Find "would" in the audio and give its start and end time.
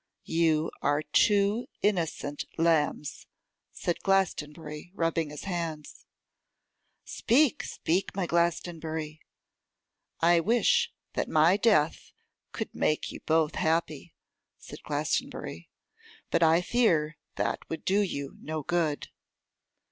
17.69-17.85